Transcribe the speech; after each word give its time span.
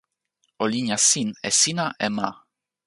o 0.63 0.65
linja 0.73 0.97
sin 1.09 1.29
e 1.47 1.51
sina 1.61 1.85
e 2.05 2.07
ma. 2.17 2.29